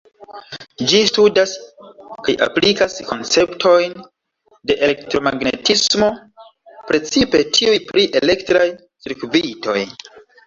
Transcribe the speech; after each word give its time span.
Ĝi 0.91 0.99
studas 1.07 1.51
kaj 2.27 2.33
aplikas 2.45 2.95
konceptojn 3.09 3.91
de 4.71 4.77
elektromagnetismo, 4.87 6.09
precipe 6.87 7.43
tiuj 7.59 7.77
pri 7.91 8.07
elektraj 8.23 8.65
cirkvitoj. 9.07 9.79